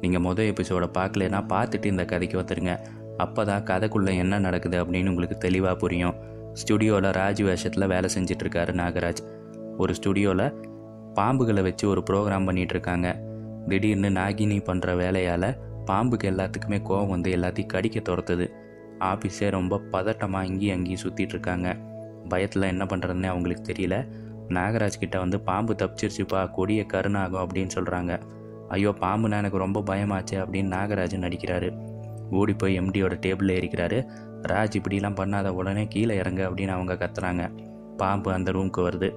[0.00, 2.74] நீங்கள் மொதல் எபிசோடை பார்க்கலனா பார்த்துட்டு இந்த கதைக்கு வந்துடுங்க
[3.18, 6.14] அப்போ தான் கதைக்குள்ளே என்ன நடக்குது அப்படின்னு உங்களுக்கு தெளிவாக புரியும்.
[6.52, 9.22] ஸ்டுடியோவில் ராஜ் வேஷத்தில் வேலை செஞ்சிட்ருக்காரு நாகராஜ்.
[9.78, 10.46] ஒரு ஸ்டுடியோவில்
[11.14, 13.08] பாம்புகளை வச்சு ஒரு ப்ரோக்ராம் பண்ணிகிட்ருக்காங்க
[13.68, 18.46] திடீர்னு நாகினி பண்ணுற வேலையால் பாம்புக்கு எல்லாத்துக்குமே கோவம் வந்து எல்லாத்தையும் கடிக்க துரத்துது.
[19.00, 21.68] ஆஃபீஸே ரொம்ப பதட்டமாக இங்கேயும் அங்கேயும் சுற்றிட்டுருக்காங்க
[22.28, 23.96] பயத்தில் என்ன பண்ணுறதுன்னு அவங்களுக்கு தெரியல.
[24.48, 28.12] நாகராஜ் கிட்ட வந்து பாம்பு தப்பிச்சிருச்சுப்பா கொடிய கருணாகும் அப்படின்னு சொல்கிறாங்க
[28.70, 31.68] ஐயோ பாம்புனா எனக்கு ரொம்ப பயமாச்சு அப்படின்னு நாகராஜ் நடிக்கிறாரு.
[32.30, 33.98] ஓடி போய் எம்டியோட டேபிளில் இருக்கிறாரு
[34.42, 37.44] ராஜ் இப்படிலாம் பண்ணாத உடனே கீழே இறங்க அப்படின்னு அவங்க கத்துறாங்க.
[37.96, 39.08] பாம்பு அந்த ரூமுக்கு வருது.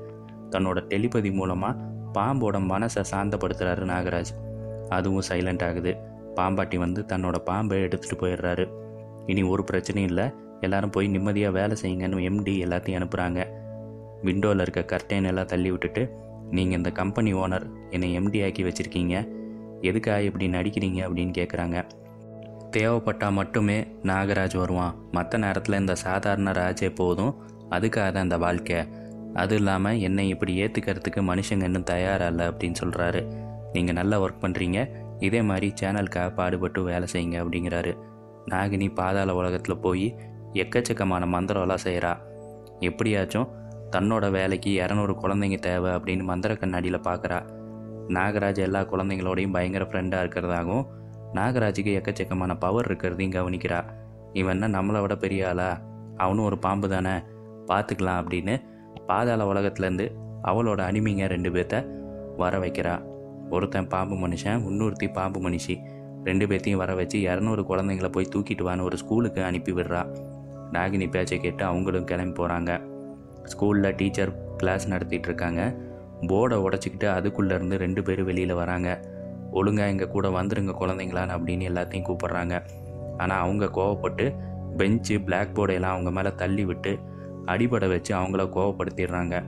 [0.50, 4.32] தன்னோட டெலிபதி மூலமாக பாம்போட மனசை சாந்தப்படுத்துகிறாரு நாகராஜ்.
[4.90, 5.94] அதுவும் சைலண்ட் ஆகுது.
[6.36, 8.66] பாம்பாட்டி வந்து தன்னோட பாம்பை எடுத்துகிட்டு போயிடுறாரு.
[9.28, 10.26] இனி ஒரு பிரச்சனையும் இல்லை.
[10.62, 13.42] எல்லாரும் போய் நிம்மதியாக வேலை செய்யுங்கன்னு எம்டி எல்லாத்தையும் அனுப்புகிறாங்க
[14.28, 16.04] விண்டோவில் இருக்க கர்டைன் எல்லாம் தள்ளி விட்டுட்டு
[16.50, 19.16] நீங்கள் இந்த கம்பெனி ஓனர் என்னை எம்டி ஆக்கி வச்சுருக்கீங்க.
[19.90, 21.78] எதுக்காக இப்படி நடிக்கிறீங்க அப்படின்னு கேட்குறாங்க
[22.76, 24.94] தேவைப்பட்டால் மட்டுமே நாகராஜ் வருவான்.
[25.12, 27.34] மற்ற நேரத்தில் இந்த சாதாரண ராஜே போதும்.
[27.76, 28.80] அதுக்காக தான் இந்த வாழ்க்கை.
[29.34, 33.22] அது இல்லாமல் என்னை இப்படி ஏற்றுக்கிறதுக்கு மனுஷங்க இன்னும் தயாராக இல்லை அப்படின்னு சொல்கிறாரு
[33.74, 34.80] நீங்கள் நல்லா ஒர்க் பண்ணுறீங்க
[35.20, 37.94] இதே மாதிரி சேனலுக்காக பாடுபட்டு வேலை செய்யுங்க அப்படிங்கிறாரு.
[38.52, 40.08] நாகினி பாதாள உலகத்தில் போய்
[40.54, 42.12] எக்கச்சக்கமான மந்திரம்லாம் செய்கிறா
[42.90, 43.52] எப்படியாச்சும்
[43.96, 47.40] தன்னோட வேலைக்கு இரநூறு குழந்தைங்க தேவை அப்படின்னு மந்திர கண்ணாடியில் பார்க்குறா
[48.08, 50.86] நாகராஜ் எல்லா குழந்தைங்களோடையும் பயங்கர ஃப்ரெண்டாக இருக்கிறதாகவும்
[51.34, 53.86] நாகராஜுக்கு எக்கச்சக்கமான பவர் இருக்கிறதையும் கவனிக்கிறா.
[54.34, 55.82] இவன் என்ன நம்மளை விட பெரிய ஆளா?
[56.18, 57.16] அவனும் ஒரு பாம்பு தானே?
[57.68, 58.62] பார்த்துக்கலாம் அப்படின்னு
[59.08, 60.12] பாதாள உலகத்துலேருந்து
[60.44, 61.88] அவளோட அனிமிங்க ரெண்டு பேர்த்த
[62.38, 63.04] வர வைக்கிறா.
[63.50, 65.76] ஒருத்தன் பாம்பு மனுஷன் இன்னொருத்தி பாம்பு மனுஷி.
[66.24, 70.18] ரெண்டு பேர்த்தையும் வர வச்சு இரநூறு குழந்தைங்கள போய் தூக்கிட்டு வான்னு ஒரு ஸ்கூலுக்கு அனுப்பி விடுறா.
[70.72, 72.82] நாகினி பேச்சை கேட்டு அவங்களும் கிளம்பி போகிறாங்க
[73.44, 75.76] ஸ்கூலில் டீச்சர் கிளாஸ் நடத்திட்டு இருக்காங்க.
[76.30, 78.90] போர்டை உடச்சிக்கிட்டு அதுக்குள்ளேருந்து ரெண்டு பேர் வெளியில் வராங்க.
[79.52, 82.64] ஒழுங்காக எங்கள் கூட வந்துருங்க குழந்தைங்களான்னு அப்படின்னு எல்லாத்தையும் கூப்பிட்றாங்க.
[83.18, 84.26] ஆனால் அவங்க கோவப்பட்டு
[84.78, 87.00] பெஞ்சு பிளாக் போர்டையெல்லாம் அவங்க மேலே தள்ளி விட்டு
[87.46, 89.44] அடிபட வச்சு அவங்கள கோவப்படுத்திடுறாங்க.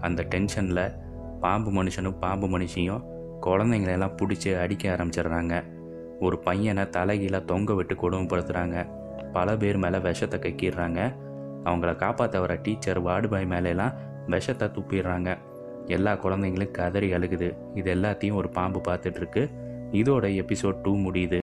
[0.00, 0.94] அந்த டென்ஷனில்
[1.40, 3.02] பாம்பு மனுஷனும் பாம்பு மனுஷியும்
[3.42, 5.54] குழந்தைங்களெல்லாம் பிடிச்சி அடிக்க ஆரம்பிச்சிடுறாங்க.
[6.20, 8.86] ஒரு பையனை தலைகீழ தொங்க விட்டு கொடுமைப்படுத்துகிறாங்க
[9.32, 11.00] பல பேர் மேலே விஷத்தை கக்கிடுறாங்க.
[11.64, 13.92] அவங்கள காப்பாற்ற வர டீச்சர் வார்டு பாய் மேலெல்லாம்
[14.26, 15.30] விஷத்தை துப்பிடுறாங்க.
[15.86, 17.56] எல்லா குழந்தைங்களும் கதறி அழுகுது.
[17.74, 19.50] இது எல்லாத்தையும் ஒரு பாம்பு பார்த்துட்ருக்கு
[19.92, 21.38] இதோட எபிசோட் டூ முடியுது.